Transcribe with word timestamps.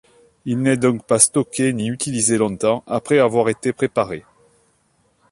Il 0.45 0.63
n'est 0.63 0.77
donc 0.77 1.05
pas 1.05 1.19
stocké 1.19 1.73
ni 1.73 1.87
utilisé 1.91 2.39
longtemps 2.39 2.83
après 2.87 3.19
avoir 3.19 3.49
été 3.49 3.71
préparé. 3.71 4.25